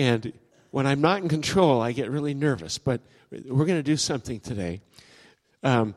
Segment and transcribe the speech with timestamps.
[0.00, 0.32] And
[0.70, 2.78] when I'm not in control, I get really nervous.
[2.78, 4.80] But we're going to do something today.
[5.62, 5.94] Um,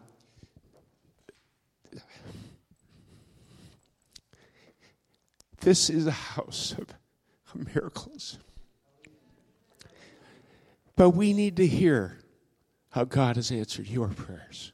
[5.62, 8.40] this is a house of miracles.
[10.98, 12.20] But we need to hear
[12.90, 14.74] how God has answered your prayers.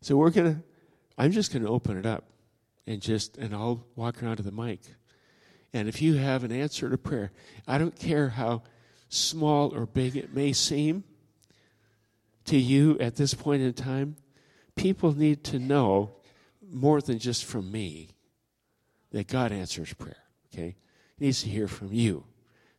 [0.00, 0.62] So we're going to,
[1.18, 2.24] I'm just going to open it up
[2.86, 4.80] and just, and I'll walk around to the mic.
[5.72, 7.32] And if you have an answer to prayer,
[7.66, 8.62] I don't care how
[9.08, 11.04] small or big it may seem
[12.46, 14.16] to you at this point in time,
[14.74, 16.16] people need to know
[16.70, 18.10] more than just from me
[19.12, 20.16] that God answers prayer.
[20.52, 20.76] Okay?
[21.18, 22.24] He needs to hear from you.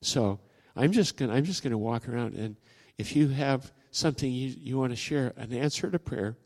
[0.01, 0.39] So
[0.75, 2.57] I'm just gonna I'm just gonna walk around and
[2.97, 6.37] if you have something you, you want to share, an answer to prayer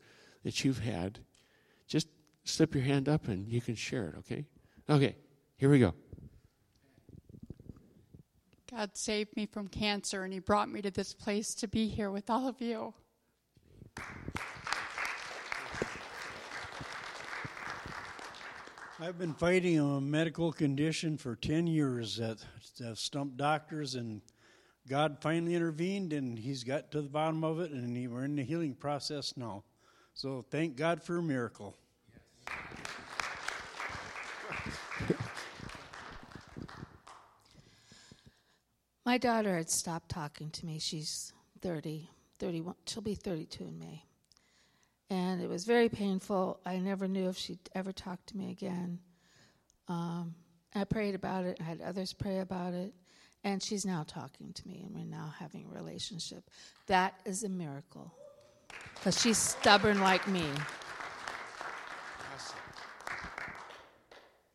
[0.44, 1.18] that you've had,
[1.86, 2.08] just
[2.44, 4.46] slip your hand up and you can share it, okay?
[4.88, 5.16] Okay,
[5.56, 5.94] here we go.
[8.70, 12.10] God saved me from cancer and He brought me to this place to be here
[12.10, 12.92] with all of you.
[19.00, 22.38] I've been fighting a medical condition for 10 years that,
[22.80, 24.20] that stumped doctors, and
[24.88, 28.42] God finally intervened, and He's got to the bottom of it, and we're in the
[28.42, 29.62] healing process now.
[30.14, 31.76] So thank God for a miracle.
[39.08, 40.78] My daughter had stopped talking to me.
[40.78, 44.04] She's 30, 31, she'll be 32 in May.
[45.08, 46.60] And it was very painful.
[46.66, 48.98] I never knew if she'd ever talk to me again.
[49.88, 50.34] Um,
[50.74, 52.92] I prayed about it, I had others pray about it,
[53.44, 56.44] and she's now talking to me, and we're now having a relationship.
[56.86, 58.12] That is a miracle
[58.94, 60.44] because she's stubborn like me.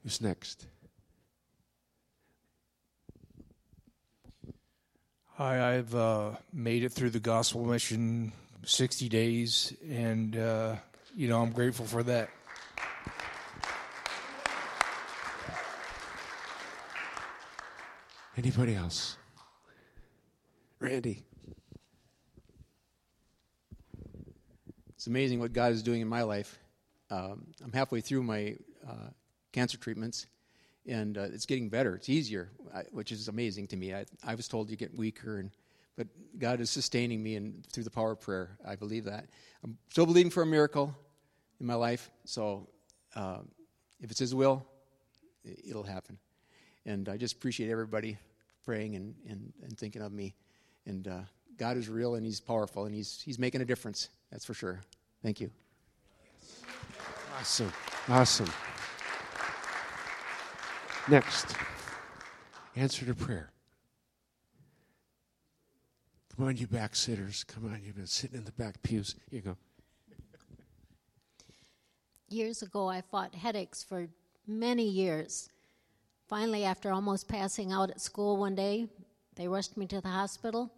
[0.04, 0.68] Who's next?
[5.38, 8.34] Hi, I've uh, made it through the gospel mission
[8.66, 10.76] 60 days, and, uh,
[11.16, 12.30] you know, I'm grateful for that.
[18.38, 19.18] Anybody else?
[20.80, 21.24] Randy.
[24.90, 26.60] It's amazing what God is doing in my life.
[27.10, 28.56] Um, I'm halfway through my
[28.88, 29.10] uh,
[29.52, 30.28] cancer treatments,
[30.88, 31.96] and uh, it's getting better.
[31.96, 32.50] It's easier,
[32.92, 33.94] which is amazing to me.
[33.94, 35.52] I, I was told you get weaker, and
[35.96, 36.08] but
[36.40, 38.58] God is sustaining me and through the power of prayer.
[38.66, 39.26] I believe that.
[39.64, 40.96] I'm still believing for a miracle
[41.60, 42.10] in my life.
[42.26, 42.68] So
[43.16, 43.40] uh,
[44.02, 44.66] if it's His will,
[45.68, 46.18] it'll happen.
[46.86, 48.18] And I just appreciate everybody
[48.66, 50.34] praying and, and, and thinking of me.
[50.86, 51.22] And uh,
[51.58, 54.10] God is real and He's powerful and He's, he's making a difference.
[54.32, 54.82] That's for sure.
[55.22, 55.52] Thank you.
[57.40, 57.72] Awesome.
[58.10, 58.50] Awesome.
[61.10, 61.54] Next,
[62.78, 63.52] answer to prayer.
[66.36, 67.44] Come on, you back sitters.
[67.44, 69.16] Come on, you've been sitting in the back pews.
[69.30, 69.58] Here you go.
[72.30, 74.08] Years ago, I fought headaches for
[74.48, 75.50] many years.
[76.30, 78.88] Finally, after almost passing out at school one day,
[79.36, 80.72] they rushed me to the hospital.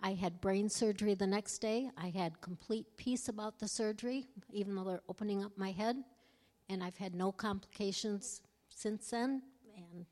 [0.00, 1.90] I had brain surgery the next day.
[1.98, 5.96] I had complete peace about the surgery, even though they're opening up my head.
[6.68, 9.42] And I've had no complications since then
[9.76, 10.06] and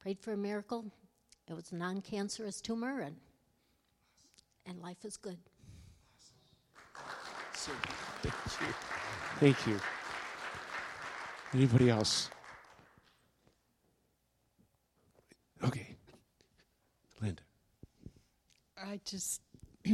[0.00, 0.84] prayed for a miracle.
[1.48, 3.16] It was a non cancerous tumor, and,
[4.66, 5.38] and life is good.
[7.54, 8.74] Thank you.
[9.40, 9.80] Thank you.
[11.54, 12.30] Anybody else?
[15.64, 15.96] Okay.
[17.20, 17.42] Linda.
[18.76, 19.40] I just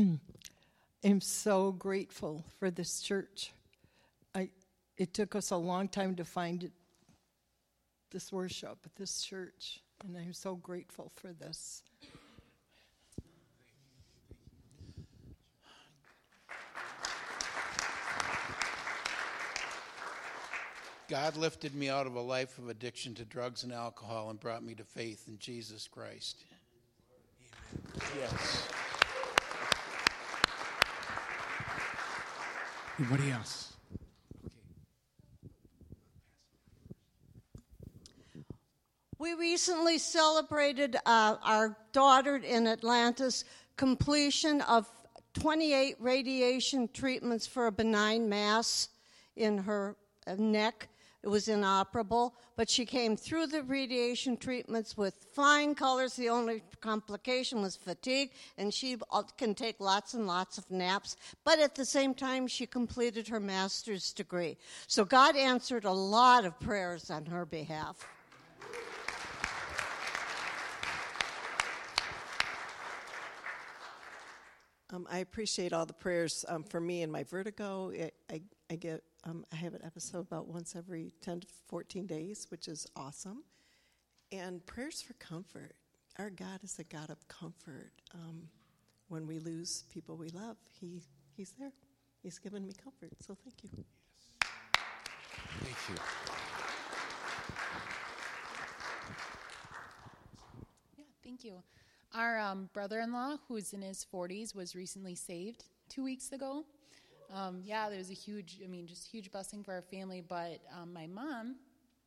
[1.04, 3.52] am so grateful for this church.
[4.34, 4.50] I
[4.96, 6.72] it took us a long time to find it,
[8.14, 11.82] this worship at this church, and I'm so grateful for this.
[21.08, 24.62] God lifted me out of a life of addiction to drugs and alcohol and brought
[24.62, 26.44] me to faith in Jesus Christ.
[28.16, 28.68] Yes.
[32.96, 33.73] Anybody else?
[39.24, 43.46] We recently celebrated uh, our daughter in Atlantis
[43.78, 44.86] completion of
[45.32, 48.90] 28 radiation treatments for a benign mass
[49.34, 50.90] in her uh, neck.
[51.22, 56.16] It was inoperable, but she came through the radiation treatments with flying colors.
[56.16, 58.98] The only complication was fatigue, and she
[59.38, 61.16] can take lots and lots of naps.
[61.46, 64.58] But at the same time, she completed her master's degree.
[64.86, 68.06] So God answered a lot of prayers on her behalf.
[74.94, 77.88] Um, I appreciate all the prayers um, for me and my vertigo.
[77.88, 82.06] It, I, I get um, I have an episode about once every 10 to 14
[82.06, 83.42] days, which is awesome.
[84.30, 85.74] And prayers for comfort.
[86.18, 87.90] Our God is a God of comfort.
[88.14, 88.48] Um,
[89.08, 91.02] when we lose people we love, he,
[91.36, 91.72] He's there.
[92.22, 93.10] He's given me comfort.
[93.20, 93.84] So thank you.
[95.60, 95.94] Thank you.
[100.96, 101.62] Yeah, thank you.
[102.14, 106.64] Our um, brother in law, who's in his 40s, was recently saved two weeks ago.
[107.32, 110.20] Um, yeah, there was a huge, I mean, just huge blessing for our family.
[110.20, 111.56] But um, my mom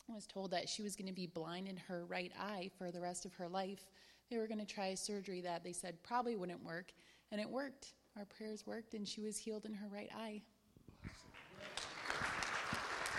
[0.08, 3.02] was told that she was going to be blind in her right eye for the
[3.02, 3.90] rest of her life.
[4.32, 6.94] They were going to try a surgery that they said probably wouldn't work,
[7.34, 7.94] and it worked.
[8.18, 10.42] Our prayers worked, and she was healed in her right eye.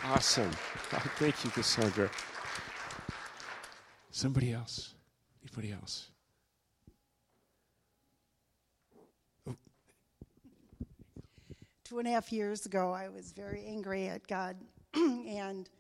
[0.04, 0.50] Awesome.
[1.18, 2.10] Thank you, Cassandra.
[4.10, 4.94] Somebody else?
[5.42, 6.08] Anybody else?
[11.88, 14.58] Two and a half years ago, I was very angry at God,
[14.94, 15.70] and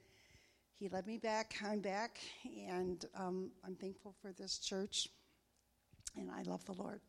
[0.78, 1.56] He led me back.
[1.62, 2.18] I'm back,
[2.66, 5.10] and um, I'm thankful for this church,
[6.16, 7.02] and I love the Lord.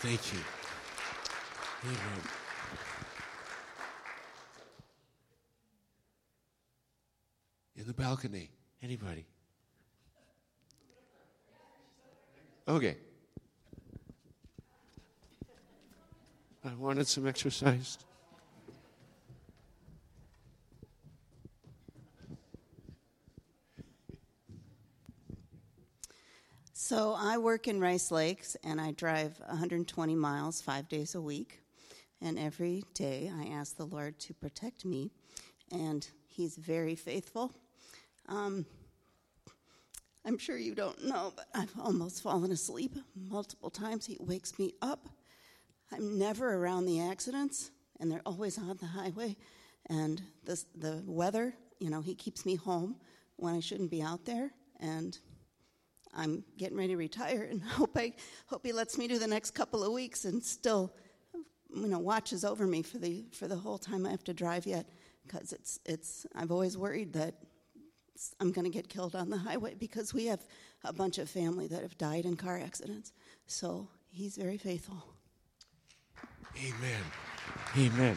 [0.00, 0.40] Thank you.
[1.84, 1.96] Amen.
[7.76, 8.50] In the balcony.
[8.82, 9.24] Anybody?
[12.68, 12.98] Okay.
[16.66, 17.98] I wanted some exercise.
[26.72, 31.60] So I work in Rice Lakes and I drive 120 miles five days a week.
[32.20, 35.10] And every day I ask the Lord to protect me,
[35.70, 37.52] and He's very faithful.
[38.28, 38.64] Um,
[40.24, 44.06] I'm sure you don't know, but I've almost fallen asleep multiple times.
[44.06, 45.08] He wakes me up.
[45.92, 49.36] I'm never around the accidents, and they're always on the highway.
[49.88, 52.96] And the the weather, you know, he keeps me home
[53.36, 54.50] when I shouldn't be out there.
[54.80, 55.18] And
[56.14, 58.14] I'm getting ready to retire, and hope I
[58.46, 60.92] hope he lets me do the next couple of weeks, and still,
[61.74, 64.66] you know, watches over me for the for the whole time I have to drive
[64.66, 64.86] yet,
[65.24, 66.26] because it's it's.
[66.34, 67.34] I've always worried that
[68.40, 70.40] I'm going to get killed on the highway because we have
[70.84, 73.12] a bunch of family that have died in car accidents.
[73.46, 75.04] So he's very faithful.
[76.64, 77.02] Amen.
[77.76, 78.16] Amen.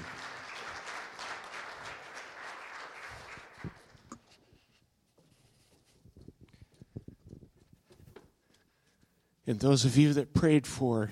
[9.46, 11.10] And those of you that prayed for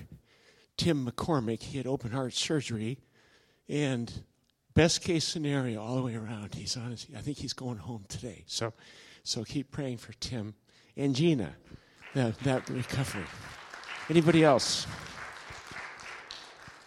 [0.76, 3.00] Tim McCormick, he had open heart surgery,
[3.68, 4.22] and
[4.74, 8.04] best case scenario all the way around, he's on his, I think he's going home
[8.08, 8.44] today.
[8.46, 8.72] So,
[9.24, 10.54] so keep praying for Tim
[10.96, 11.56] and Gina,
[12.14, 13.24] that, that recovery.
[14.08, 14.86] Anybody else?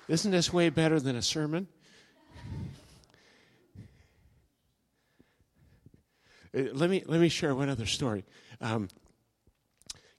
[0.07, 1.67] Isn't this way better than a sermon?
[6.55, 8.25] Uh, let me let me share one other story.
[8.59, 8.89] Um,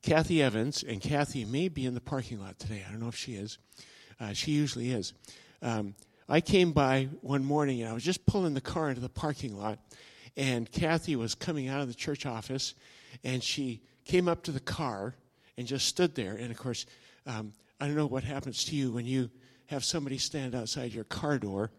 [0.02, 2.84] Kathy Evans, and Kathy may be in the parking lot today.
[2.86, 3.58] I don't know if she is.
[4.18, 5.12] Uh, she usually is.
[5.60, 5.94] Um,
[6.28, 9.56] I came by one morning and I was just pulling the car into the parking
[9.56, 9.78] lot,
[10.36, 12.74] and Kathy was coming out of the church office,
[13.24, 15.16] and she came up to the car
[15.58, 16.34] and just stood there.
[16.34, 16.86] And of course,
[17.26, 19.30] um, I don't know what happens to you when you
[19.72, 21.70] have somebody stand outside your car door,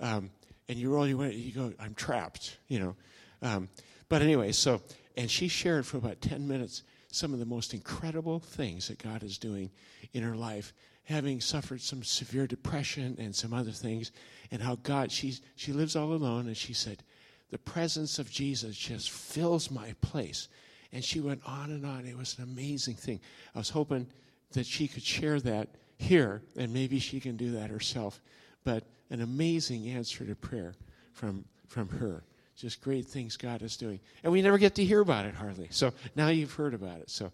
[0.00, 0.30] um,
[0.68, 1.36] and you roll your window.
[1.36, 2.96] You go, "I'm trapped," you know.
[3.42, 3.68] Um,
[4.08, 4.82] but anyway, so
[5.16, 6.82] and she shared for about ten minutes
[7.12, 9.70] some of the most incredible things that God is doing
[10.14, 10.72] in her life,
[11.04, 14.12] having suffered some severe depression and some other things,
[14.50, 17.02] and how God, she's, she lives all alone, and she said,
[17.50, 20.48] The presence of Jesus just fills my place.
[20.90, 22.06] And she went on and on.
[22.06, 23.20] It was an amazing thing.
[23.54, 24.06] I was hoping
[24.52, 25.68] that she could share that
[26.02, 28.20] here, and maybe she can do that herself.
[28.64, 30.74] But an amazing answer to prayer
[31.12, 32.24] from, from her
[32.62, 33.98] just great things God is doing.
[34.22, 35.66] And we never get to hear about it hardly.
[35.70, 37.10] So now you've heard about it.
[37.10, 37.32] So,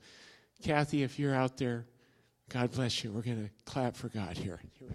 [0.62, 1.84] Kathy, if you're out there,
[2.48, 3.12] God bless you.
[3.12, 4.58] We're going to clap for God here.
[4.78, 4.88] here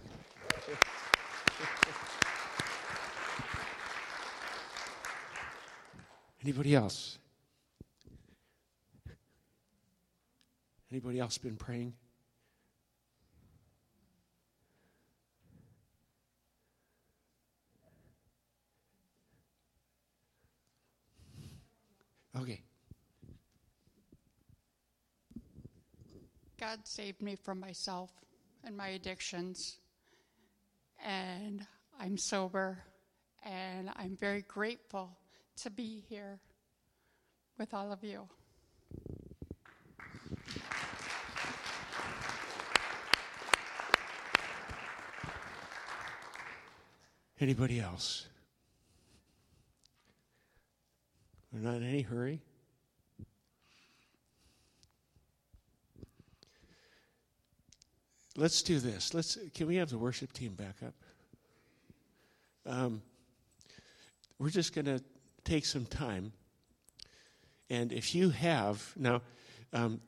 [6.43, 7.19] Anybody else?
[10.91, 11.93] Anybody else been praying?
[22.39, 22.61] Okay.
[26.59, 28.09] God saved me from myself
[28.63, 29.77] and my addictions.
[31.05, 31.65] And
[31.99, 32.79] I'm sober.
[33.45, 35.17] And I'm very grateful
[35.57, 36.39] to be here
[37.59, 38.27] with all of you.
[47.39, 48.27] Anybody else?
[51.53, 52.41] We're not in any hurry.
[58.35, 59.13] Let's do this.
[59.13, 59.37] Let's.
[59.53, 60.95] Can we have the worship team back up?
[62.65, 63.03] Um,
[64.39, 65.03] we're just going to
[65.43, 66.31] take some time,
[67.69, 69.21] and if you have now,
[69.73, 70.01] um,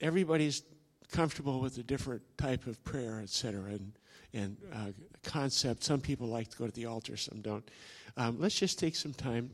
[0.00, 0.62] everybody's
[1.10, 3.92] comfortable with a different type of prayer, et cetera, and
[4.32, 4.92] and uh,
[5.24, 5.82] concept.
[5.82, 7.68] Some people like to go to the altar, some don't.
[8.16, 9.50] Um, let's just take some time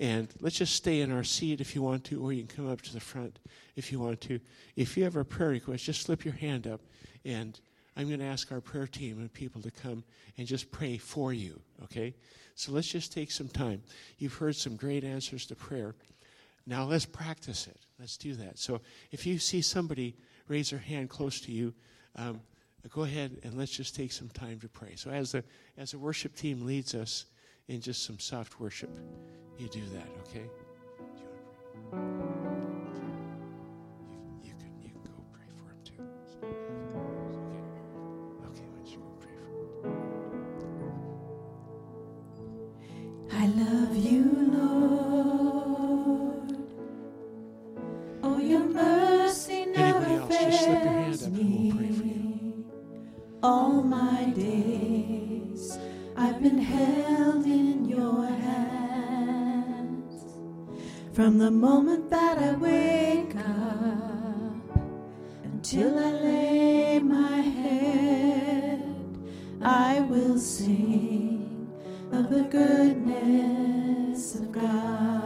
[0.00, 2.70] and let's just stay in our seat if you want to, or you can come
[2.70, 3.38] up to the front
[3.76, 4.40] if you want to.
[4.76, 6.80] If you have a prayer request, just slip your hand up,
[7.24, 7.58] and
[7.96, 10.04] I'm going to ask our prayer team and people to come
[10.36, 12.14] and just pray for you, okay?
[12.54, 13.82] So let's just take some time.
[14.18, 15.96] You've heard some great answers to prayer.
[16.64, 17.78] Now let's practice it.
[17.98, 18.58] Let's do that.
[18.58, 21.74] So if you see somebody raise their hand close to you,
[22.14, 22.40] um,
[22.88, 24.94] go ahead and let's just take some time to pray.
[24.94, 25.44] So as the
[25.76, 27.26] as the worship team leads us
[27.68, 28.90] in just some soft worship,
[29.58, 30.48] you do that, okay?
[31.92, 32.02] You,
[34.42, 36.02] you can you go pray for him too.
[36.30, 36.48] Okay.
[38.46, 39.96] Okay, why don't you go pray for him?
[43.30, 46.56] I love you, Lord.
[48.22, 51.90] Oh, your mercy never Anybody else, just slip your hand fails up and we'll pray
[51.90, 52.54] me.
[53.42, 55.78] All my days
[56.16, 57.46] I've been held
[57.98, 60.14] your hands.
[61.12, 64.76] From the moment that I wake up
[65.44, 68.82] until I lay my head,
[69.62, 71.68] I will sing
[72.12, 75.17] of the goodness of God.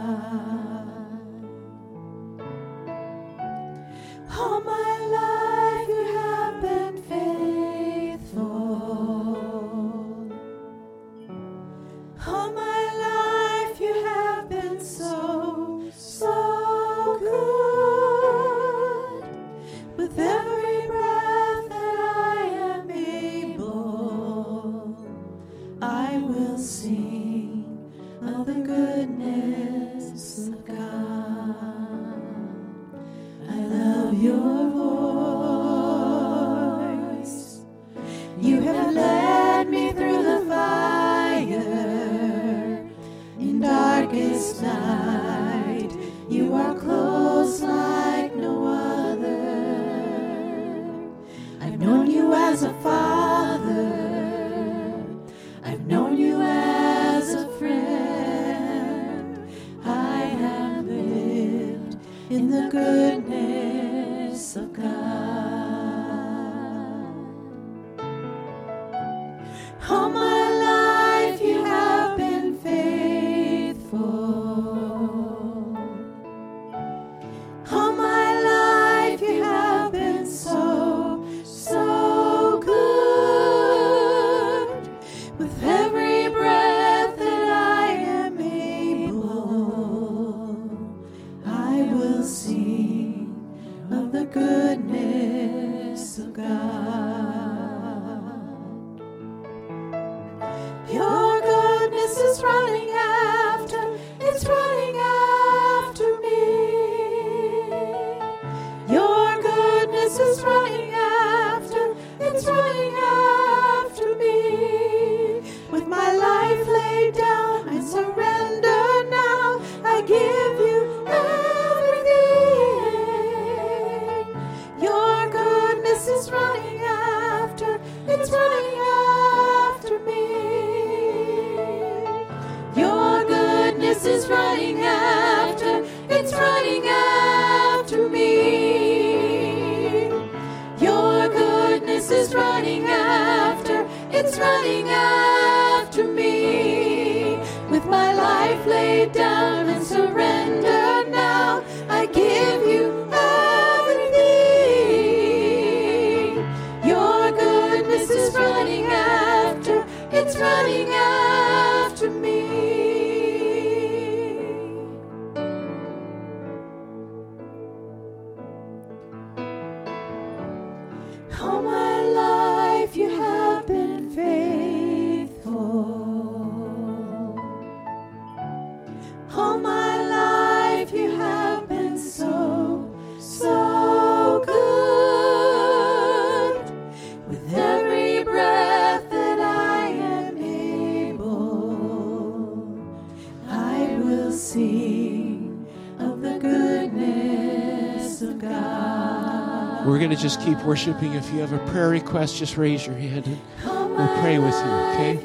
[200.23, 201.13] just keep worshiping.
[201.15, 204.71] If you have a prayer request, just raise your hand and we'll pray with you,
[204.71, 205.19] okay?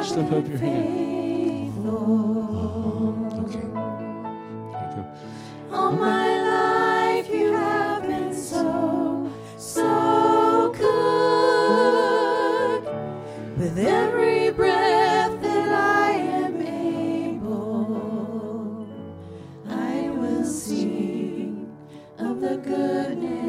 [0.00, 1.74] Just lift up your hand.
[3.34, 3.66] Okay.
[4.70, 5.04] There you.
[5.72, 6.28] All my
[7.18, 10.84] life you have been so, so good.
[13.58, 18.06] With every breath that I am able,
[19.68, 21.74] I will sing
[22.20, 23.47] of the goodness.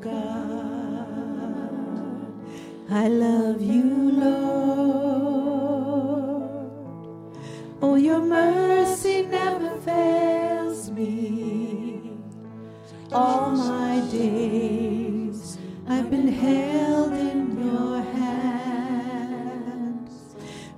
[0.00, 1.52] God.
[2.90, 4.42] I love you, Lord.
[7.80, 12.12] Oh, your mercy never fails me.
[13.12, 15.58] All my days
[15.88, 19.02] I've been held in your hands.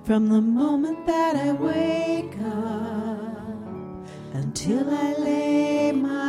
[0.03, 6.24] From the moment that I wake up until I lay my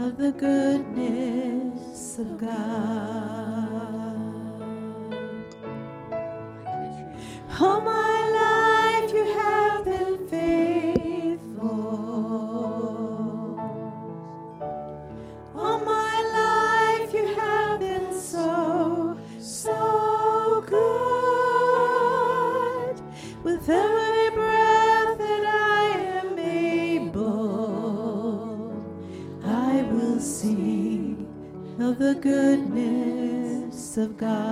[0.00, 2.48] of the goodness of God.
[7.60, 8.19] Oh, my.
[34.20, 34.49] God.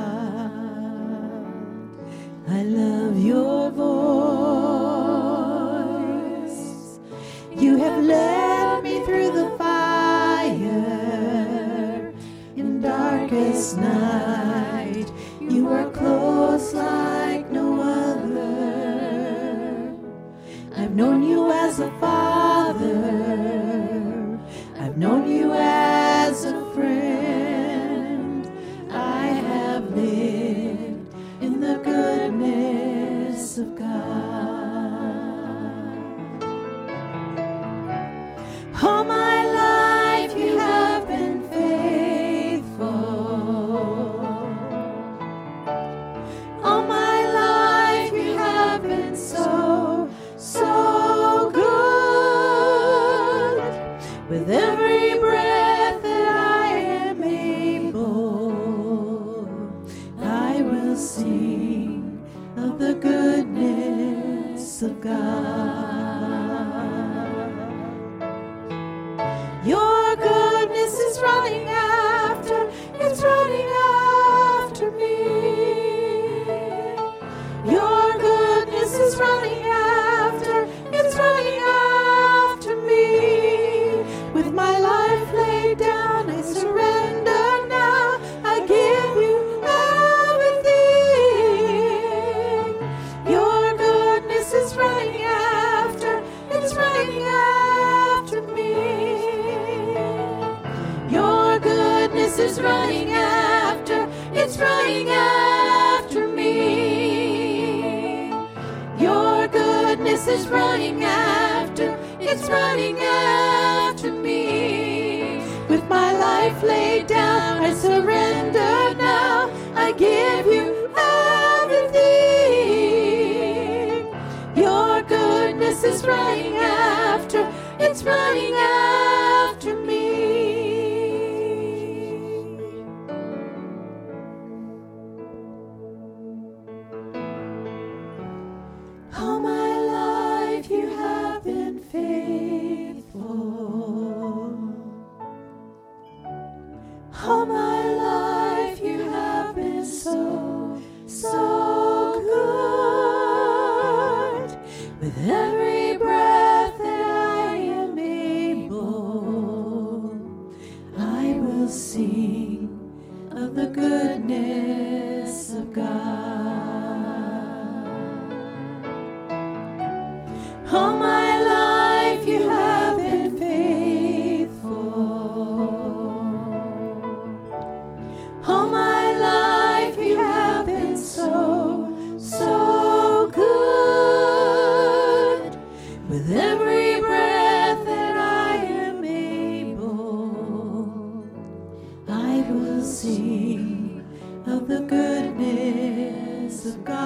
[192.89, 194.03] sing
[194.47, 196.99] of the goodness of God.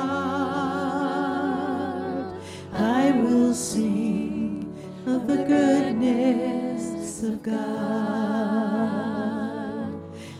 [2.72, 4.72] I will sing
[5.06, 7.58] of the goodness of God.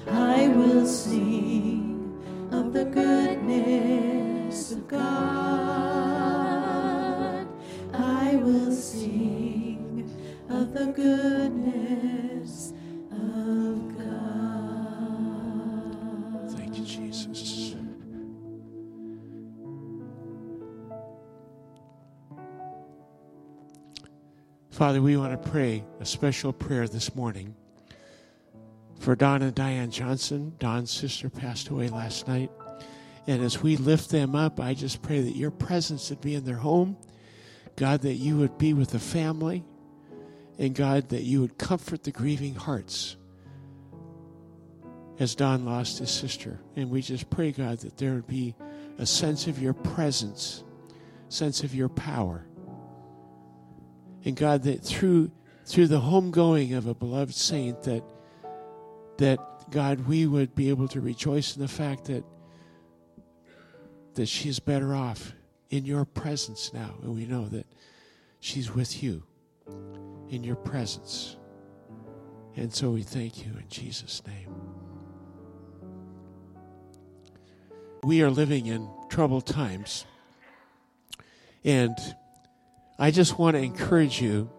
[0.09, 1.62] I will sing.
[24.83, 27.55] Father, we want to pray a special prayer this morning
[28.99, 30.57] for Don and Diane Johnson.
[30.59, 32.51] Don's sister passed away last night.
[33.29, 36.45] And as we lift them up, I just pray that your presence would be in
[36.45, 36.97] their home.
[37.77, 39.65] God, that you would be with the family.
[40.59, 43.17] And God, that you would comfort the grieving hearts
[45.21, 46.59] as Don lost his sister.
[46.75, 48.57] And we just pray, God, that there would be
[48.99, 50.65] a sense of your presence,
[51.29, 52.49] sense of your power.
[54.25, 55.31] And God, that through
[55.65, 58.05] through the homegoing of a beloved saint, that
[59.19, 62.25] that God, we would be able to rejoice in the fact that
[64.15, 65.33] that she is better off
[65.71, 66.95] in your presence now.
[67.03, 67.67] And we know that
[68.41, 69.23] she's with you
[70.29, 71.37] in your presence.
[72.57, 74.55] And so we thank you in Jesus' name.
[78.05, 80.05] We are living in troubled times.
[81.65, 81.97] And
[82.99, 84.51] I just want to encourage you.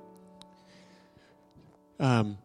[2.00, 2.38] Um,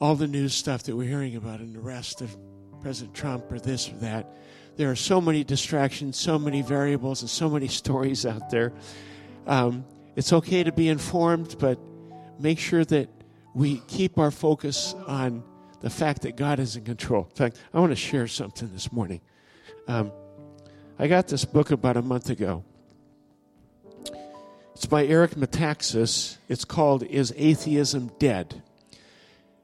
[0.00, 2.34] all the news stuff that we're hearing about and the rest of
[2.80, 4.34] President Trump or this or that.
[4.76, 8.72] There are so many distractions, so many variables, and so many stories out there.
[9.46, 9.84] Um,
[10.16, 11.78] it's okay to be informed, but
[12.38, 13.08] make sure that
[13.54, 15.44] we keep our focus on
[15.80, 17.26] the fact that God is in control.
[17.30, 19.20] In fact, I want to share something this morning.
[19.86, 20.12] Um,
[20.98, 22.64] I got this book about a month ago.
[24.80, 26.38] It's by Eric Metaxas.
[26.48, 28.62] It's called Is Atheism Dead?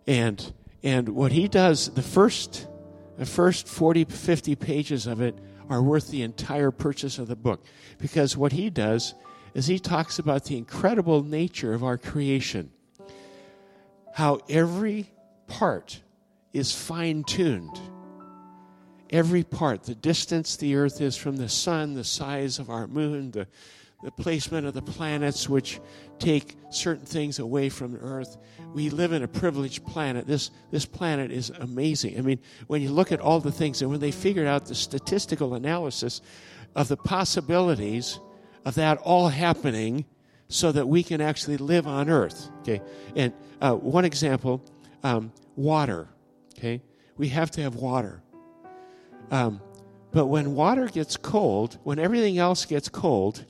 [0.06, 0.52] And
[0.82, 2.68] and what he does, the first
[3.16, 5.34] the first 40 50 pages of it
[5.70, 7.64] are worth the entire purchase of the book
[7.96, 9.14] because what he does
[9.54, 12.70] is he talks about the incredible nature of our creation.
[14.12, 15.08] How every
[15.46, 16.02] part
[16.52, 17.80] is fine tuned.
[19.08, 23.30] Every part, the distance the earth is from the sun, the size of our moon,
[23.30, 23.46] the
[24.02, 25.80] the placement of the planets, which
[26.18, 28.36] take certain things away from Earth.
[28.74, 30.26] We live in a privileged planet.
[30.26, 32.18] This, this planet is amazing.
[32.18, 34.74] I mean, when you look at all the things, and when they figured out the
[34.74, 36.20] statistical analysis
[36.74, 38.20] of the possibilities
[38.64, 40.04] of that all happening
[40.48, 42.50] so that we can actually live on Earth.
[42.60, 42.82] Okay,
[43.16, 44.62] and uh, one example
[45.02, 46.08] um, water.
[46.58, 46.82] Okay,
[47.16, 48.22] we have to have water.
[49.30, 49.60] Um,
[50.12, 53.44] but when water gets cold, when everything else gets cold,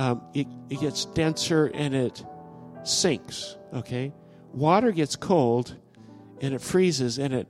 [0.00, 2.24] um, it, it gets denser and it
[2.84, 3.58] sinks.
[3.74, 4.14] Okay?
[4.54, 5.76] Water gets cold
[6.40, 7.46] and it freezes and it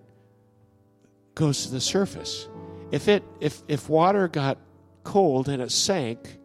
[1.37, 2.49] goes to the surface.
[2.91, 4.59] If it if if water got
[5.05, 6.39] cold and it sank,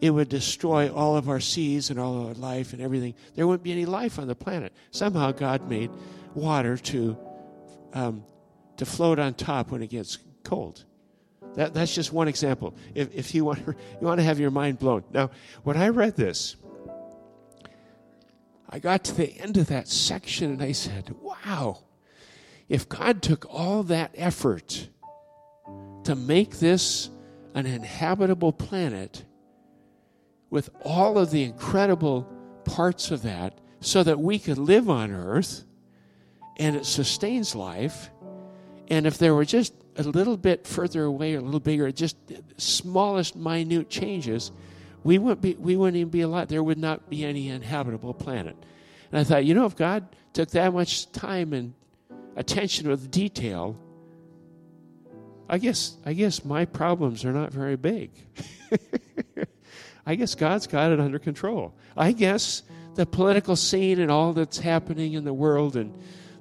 [0.00, 3.14] it would destroy all of our seas and all of our life and everything.
[3.36, 4.72] There wouldn't be any life on the planet.
[4.90, 5.90] Somehow God made
[6.34, 7.16] water to
[7.92, 8.24] um,
[8.78, 10.84] to float on top when it gets cold.
[11.54, 12.74] That, that's just one example.
[12.94, 15.04] If, if you, want, you want to have your mind blown.
[15.12, 15.30] Now,
[15.62, 16.56] when I read this,
[18.68, 21.84] I got to the end of that section and I said, wow,
[22.68, 24.88] if God took all that effort
[26.04, 27.10] to make this
[27.54, 29.24] an inhabitable planet
[30.50, 32.28] with all of the incredible
[32.64, 35.64] parts of that so that we could live on earth
[36.56, 38.10] and it sustains life,
[38.88, 42.16] and if there were just a little bit further away or a little bigger, just
[42.56, 44.50] smallest minute changes,
[45.02, 46.48] we wouldn't be we wouldn't even be alive.
[46.48, 48.56] There would not be any inhabitable planet.
[49.12, 51.74] And I thought, you know, if God took that much time and
[52.36, 53.76] attention with detail,
[55.48, 58.10] I guess I guess my problems are not very big.
[60.06, 61.74] I guess God's got it under control.
[61.96, 62.62] I guess
[62.94, 65.94] the political scene and all that's happening in the world and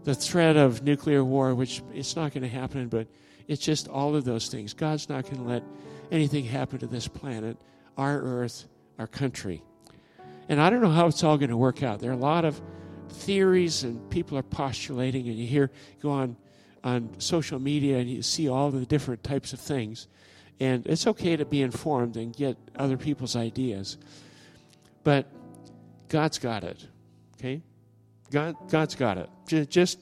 [0.04, 3.08] the threat of nuclear war, which it's not going to happen, but
[3.48, 4.74] it's just all of those things.
[4.74, 5.64] God's not going to let
[6.12, 7.58] anything happen to this planet,
[7.98, 8.66] our earth,
[9.00, 9.62] our country.
[10.50, 12.00] And I don't know how it's all going to work out.
[12.00, 12.62] There are a lot of
[13.10, 16.36] theories and people are postulating, and you hear, go on,
[16.84, 20.08] on social media and you see all the different types of things.
[20.60, 23.98] And it's okay to be informed and get other people's ideas.
[25.04, 25.28] But
[26.10, 26.86] God's got it,
[27.38, 27.62] okay?
[28.32, 29.30] God, God's got it.
[29.70, 30.00] Just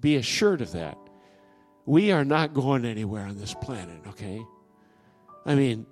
[0.00, 0.98] be assured of that.
[1.86, 4.44] We are not going anywhere on this planet, okay?
[5.44, 5.86] I mean,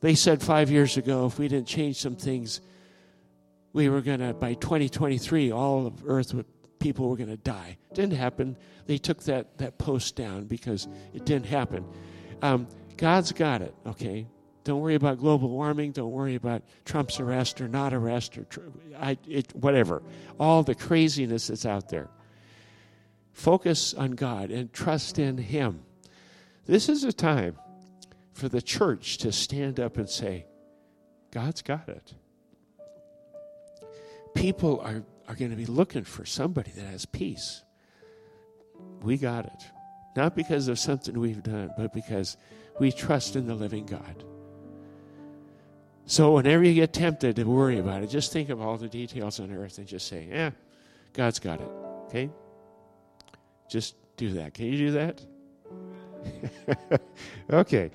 [0.00, 2.60] they said five years ago if we didn't change some things,
[3.72, 6.46] we were going to, by 2023, all of Earth would,
[6.78, 7.76] people were going to die.
[7.94, 8.56] Didn't happen.
[8.86, 11.84] They took that, that post down because it didn't happen.
[12.42, 14.26] Um, God's got it, okay?
[14.64, 15.92] Don't worry about global warming.
[15.92, 18.60] Don't worry about Trump's arrest or not arrest or tr-
[18.98, 20.02] I, it, whatever.
[20.40, 22.08] All the craziness that's out there.
[23.36, 25.82] Focus on God and trust in Him.
[26.64, 27.58] This is a time
[28.32, 30.46] for the church to stand up and say,
[31.32, 32.14] God's got it.
[34.34, 37.62] People are, are going to be looking for somebody that has peace.
[39.02, 39.66] We got it.
[40.16, 42.38] Not because of something we've done, but because
[42.80, 44.24] we trust in the living God.
[46.06, 49.40] So, whenever you get tempted to worry about it, just think of all the details
[49.40, 50.52] on earth and just say, Yeah,
[51.12, 51.68] God's got it.
[52.06, 52.30] Okay?
[53.68, 54.54] Just do that.
[54.54, 55.20] Can you do that?
[57.50, 57.90] okay.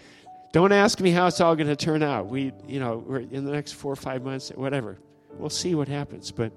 [0.52, 2.28] Don't ask me how it's all going to turn out.
[2.28, 4.98] We, you know, we're in the next four or five months, whatever.
[5.38, 6.52] We'll see what happens, but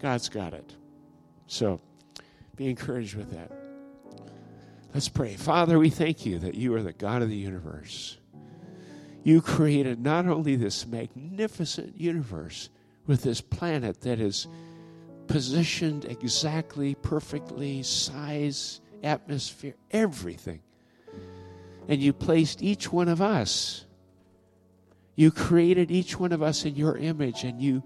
[0.00, 0.74] God's got it.
[1.46, 1.80] So,
[2.56, 3.52] be encouraged with that.
[4.94, 5.36] Let's pray.
[5.36, 8.16] Father, we thank you that you are the God of the universe.
[9.22, 12.70] You created not only this magnificent universe
[13.06, 14.46] with this planet that is
[15.28, 20.60] positioned exactly, perfectly, size, atmosphere, everything.
[21.88, 23.84] And you placed each one of us.
[25.14, 27.82] You created each one of us in your image and you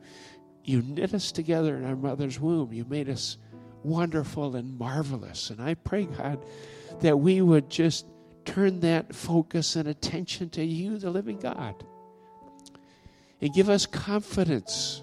[0.65, 2.73] you knit us together in our mother's womb.
[2.73, 3.39] You made us
[3.83, 5.51] wonderful and marvelous.
[5.51, 6.45] And I pray, God,
[7.01, 8.07] that we would just
[8.45, 11.83] turn that focus and attention to you, the living God.
[13.41, 15.03] And give us confidence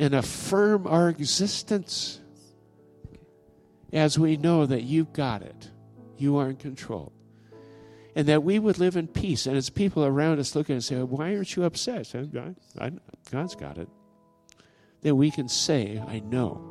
[0.00, 2.20] and affirm our existence
[3.92, 5.70] as we know that you've got it.
[6.16, 7.12] You are in control.
[8.16, 9.46] And that we would live in peace.
[9.46, 12.12] And as people around us look at us and say, Why aren't you upset?
[12.80, 12.92] I,
[13.30, 13.88] God's got it.
[15.02, 16.64] That we can say, I know.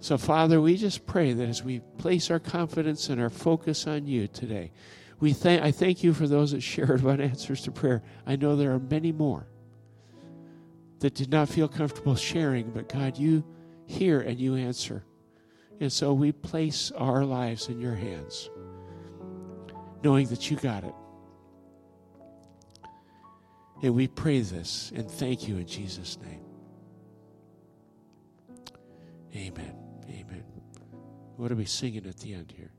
[0.00, 4.06] So, Father, we just pray that as we place our confidence and our focus on
[4.06, 4.70] you today,
[5.18, 8.02] we thank, I thank you for those that shared about answers to prayer.
[8.26, 9.48] I know there are many more
[11.04, 13.44] that did not feel comfortable sharing, but God, you
[13.84, 15.04] hear and you answer.
[15.78, 18.48] And so we place our lives in your hands,
[20.02, 20.94] knowing that you got it.
[23.82, 26.40] And we pray this and thank you in Jesus' name.
[29.36, 29.74] Amen.
[30.08, 30.44] Amen.
[31.36, 32.72] What are we singing at the end here?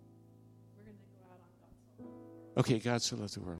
[2.57, 3.59] Okay, God so loved the world.